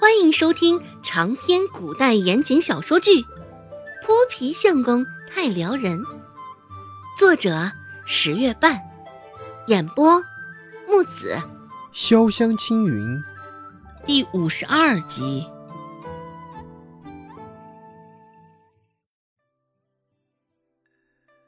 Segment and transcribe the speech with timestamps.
[0.00, 3.20] 欢迎收听长篇古代言情小说剧
[4.06, 5.98] 《泼皮相公太撩人》，
[7.18, 7.72] 作者
[8.06, 8.80] 十月半，
[9.66, 10.22] 演播
[10.86, 11.36] 木子
[11.92, 13.20] 潇湘青云，
[14.06, 15.44] 第五十二集。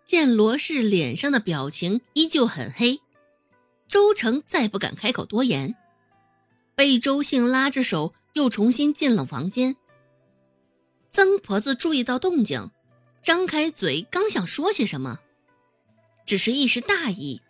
[0.04, 3.00] 见罗氏脸上的表情依旧很黑，
[3.86, 5.76] 周成再不敢开口多言，
[6.74, 8.12] 被周信拉着手。
[8.32, 9.76] 又重新进了房间。
[11.10, 12.70] 曾婆子注意到动静，
[13.22, 15.18] 张开嘴刚想说些什么，
[16.24, 17.42] 只是一时大意，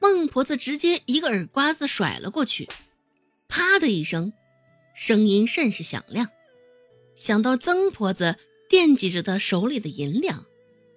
[0.00, 2.68] 孟婆子直接一个耳刮子甩了过去，
[3.46, 4.32] 啪的一声，
[4.94, 6.28] 声音甚是响亮。
[7.14, 8.36] 想到曾婆子
[8.68, 10.44] 惦记着她手里的银两，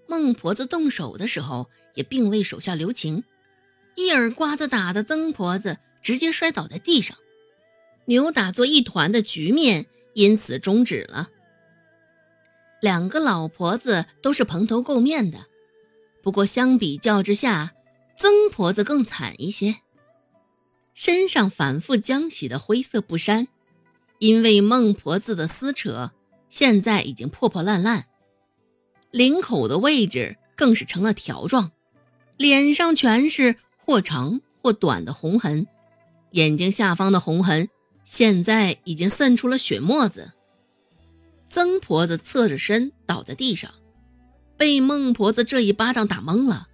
[0.07, 3.23] 孟婆子动手的时候也并未手下留情，
[3.95, 7.15] 一耳刮子打的曾婆子直接摔倒在地上。
[8.07, 11.29] 扭打作一团的局面因此终止了。
[12.81, 15.45] 两个老婆子都是蓬头垢面的，
[16.21, 17.73] 不过相比较之下，
[18.15, 19.77] 曾婆子更惨一些。
[20.93, 23.47] 身上反复浆洗的灰色布衫，
[24.19, 26.11] 因为孟婆子的撕扯，
[26.49, 28.05] 现在已经破破烂烂。
[29.11, 31.71] 领口的位置更是成了条状，
[32.37, 35.67] 脸上全是或长或短的红痕，
[36.31, 37.69] 眼睛下方的红痕。
[38.09, 40.31] 现在已经渗出了血沫子。
[41.49, 43.69] 曾婆子侧着身倒在地上，
[44.55, 46.69] 被孟婆子这一巴掌打懵了，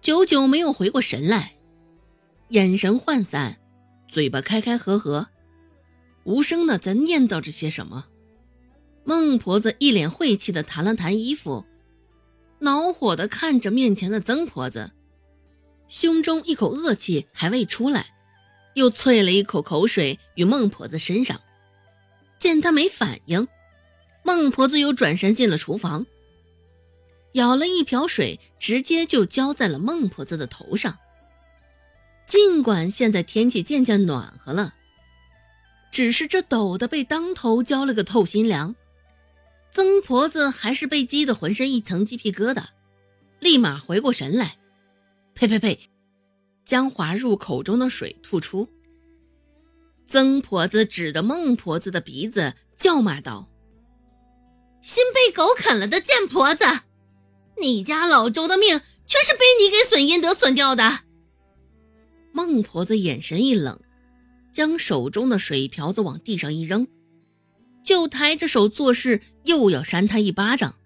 [0.00, 1.56] 久久没有回过神来，
[2.50, 3.58] 眼神涣散，
[4.06, 5.26] 嘴巴开开合合，
[6.22, 8.06] 无声的在念叨着些什么。
[9.02, 11.64] 孟婆子一脸晦气的弹了弹衣服，
[12.60, 14.92] 恼火的看着面前的曾婆子，
[15.88, 18.15] 胸中一口恶气还未出来。
[18.76, 21.40] 又啐了一口口水与孟婆子身上，
[22.38, 23.48] 见她没反应，
[24.22, 26.04] 孟婆子又转身进了厨房，
[27.32, 30.98] 舀了一瓢水，直接就浇在了孟婆子的头上。
[32.26, 34.74] 尽管现在天气渐渐暖和了，
[35.90, 38.76] 只是这陡的被当头浇了个透心凉，
[39.70, 42.62] 曾婆子还是被激得浑身一层鸡皮疙瘩，
[43.40, 44.58] 立马回过神来，
[45.34, 45.88] 呸呸呸！
[46.66, 48.68] 将滑入口中的水吐出。
[50.08, 53.48] 曾婆子指着孟婆子的鼻子叫骂道
[54.82, 56.64] ：“心被狗啃了的贱婆子，
[57.60, 61.00] 你家老周的命全是被你给损阴德损掉的。”
[62.32, 63.80] 孟婆子眼神一冷，
[64.52, 66.86] 将手中的水瓢子往地上一扔，
[67.82, 70.76] 就抬着手做事，又要扇他一巴掌。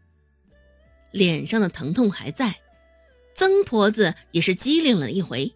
[1.11, 2.61] 脸上的疼痛还在，
[3.35, 5.53] 曾婆子也是机灵了一回。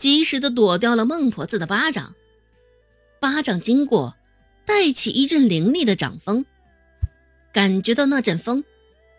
[0.00, 2.14] 及时的躲掉了孟婆子的巴掌，
[3.20, 4.16] 巴掌经过，
[4.64, 6.46] 带起一阵凌厉的掌风。
[7.52, 8.64] 感觉到那阵风，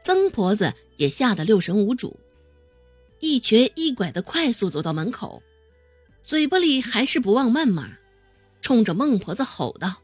[0.03, 2.20] 曾婆子也吓得六神无主，
[3.20, 5.44] 一瘸一拐的快速走到门口，
[6.24, 7.88] 嘴巴里还是不忘谩骂，
[8.59, 10.02] 冲着孟婆子吼道：“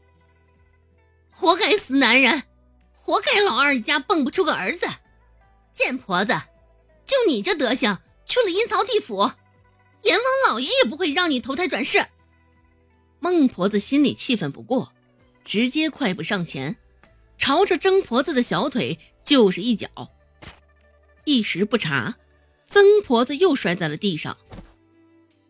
[1.32, 2.44] 活该死男人，
[2.92, 4.86] 活该老二家蹦不出个儿子，
[5.74, 6.34] 贱婆子，
[7.04, 9.28] 就你这德行，去了阴曹地府。”
[10.02, 12.04] 阎王老爷也不会让你投胎转世。
[13.20, 14.92] 孟婆子心里气愤不过，
[15.44, 16.76] 直接快步上前，
[17.36, 19.88] 朝着曾婆子的小腿就是一脚。
[21.24, 22.16] 一时不察，
[22.66, 24.38] 曾婆子又摔在了地上，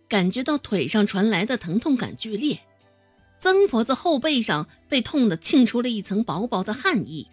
[0.08, 2.58] 感觉到腿上传来的疼痛感剧烈，
[3.38, 7.28] 曾婆子后背上被痛得沁出了一层薄薄的汗意，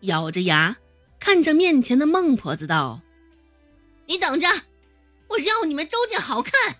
[0.00, 0.78] 咬着牙
[1.20, 3.02] 看着面前的孟婆子道
[4.08, 4.48] ：“你等着。”
[5.30, 6.76] 我要你们周家好看！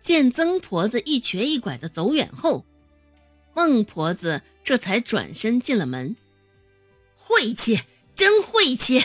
[0.00, 2.66] 见曾婆子一瘸一拐的走远后，
[3.54, 6.14] 孟婆子这才转身进了门。
[7.14, 7.80] 晦气，
[8.14, 9.04] 真晦气！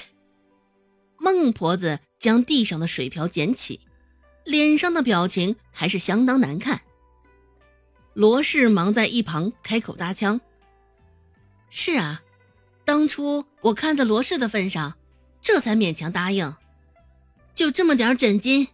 [1.18, 3.80] 孟婆子将地上的水瓢捡起，
[4.44, 6.82] 脸上的表情还是相当难看。
[8.14, 10.42] 罗氏忙在一旁开口搭腔
[11.72, 12.22] ：“是啊，
[12.84, 14.98] 当初我看在罗氏的份上，
[15.40, 16.54] 这才勉强答应。”
[17.54, 18.70] 就这么点枕巾，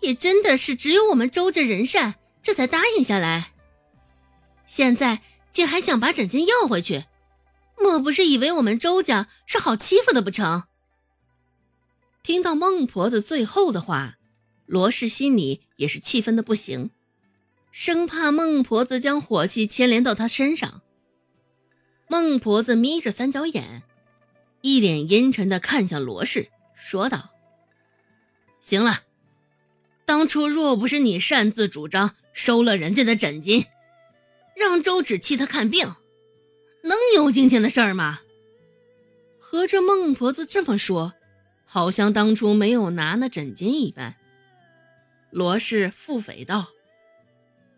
[0.00, 3.52] 也真的是只有我们周家人善，这才答应下来。
[4.64, 5.20] 现在
[5.52, 7.04] 竟还想把枕巾要回去，
[7.78, 10.64] 莫不是以为我们周家是好欺负的不成？
[12.22, 14.16] 听到孟婆子最后的话，
[14.66, 16.90] 罗氏心里也是气愤的不行，
[17.70, 20.82] 生怕孟婆子将火气牵连到他身上。
[22.08, 23.84] 孟婆子眯着三角眼，
[24.62, 27.30] 一脸阴沉的看向罗氏，说道。
[28.66, 29.02] 行了，
[30.04, 33.66] 当初若不是你擅自主张收了人家的枕巾，
[34.56, 35.94] 让周芷替他看病，
[36.82, 38.22] 能有今天的事儿吗？
[39.38, 41.14] 合着孟婆子这么说，
[41.64, 44.16] 好像当初没有拿那枕巾一般。
[45.30, 46.66] 罗氏腹诽道，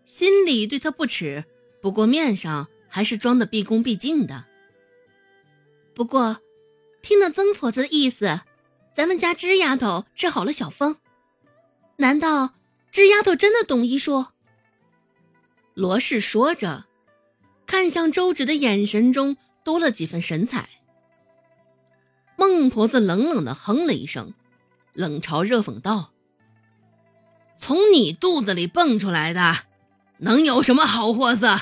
[0.07, 1.45] 心里对他不耻，
[1.83, 4.47] 不过面上还是装的毕恭毕敬的。
[5.95, 6.41] 不过，
[7.03, 8.41] 听那曾婆子的意思，
[8.99, 10.97] 咱们家芝丫头治好了小风，
[11.99, 12.55] 难道
[12.91, 14.27] 芝丫头真的懂医术？
[15.75, 16.87] 罗氏说着，
[17.65, 20.69] 看向周芷的眼神中多了几分神采。
[22.37, 24.35] 孟婆子冷冷的哼了一声，
[24.95, 26.11] 冷嘲热讽道
[27.57, 29.59] ：“从你肚子里蹦出来的，
[30.17, 31.57] 能有什么好货色？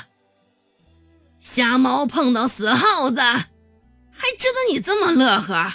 [1.37, 3.45] 瞎猫碰到死耗子，还
[4.39, 5.73] 值得你这么乐呵？”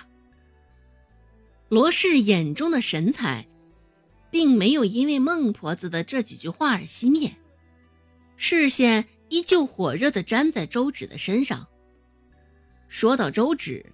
[1.73, 3.49] 罗氏眼中的神采，
[4.31, 7.35] 并没有因为孟婆子的这几句话而熄灭。
[8.37, 11.69] 视线依旧火热的粘在周芷的身上。
[12.89, 13.87] 说到周芷，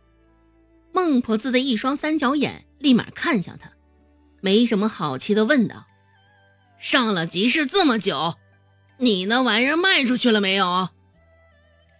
[0.93, 3.71] 孟婆子的一双三角眼立马看向他，
[4.41, 5.87] 没什么好气的问道
[6.81, 8.35] ：“上了集市这么久，
[8.97, 10.89] 你那玩意儿卖出去了没有？”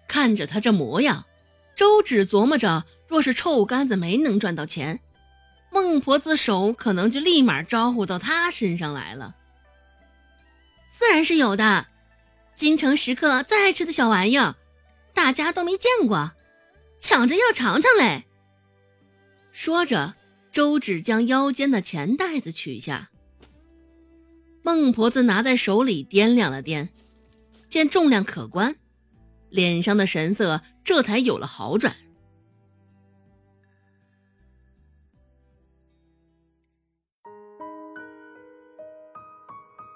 [0.09, 1.27] 看着他这模样，
[1.77, 4.99] 周芷琢磨着，若是臭干子没能赚到钱，
[5.71, 9.37] 孟婆子手可能就立马招呼到他身上来了。
[10.91, 11.89] 自然是有的。
[12.55, 14.57] 京城食客最爱吃的小玩意儿，
[15.15, 16.33] 大家都没见过，
[16.99, 18.25] 抢着要尝尝嘞。
[19.53, 20.17] 说着，
[20.51, 23.11] 周芷将腰间的钱袋子取下，
[24.63, 26.89] 孟婆子拿在手里掂量了掂，
[27.69, 28.75] 见重量可观，
[29.51, 31.95] 脸上的神色这才有了好转。